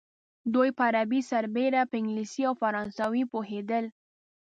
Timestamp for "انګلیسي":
1.99-2.41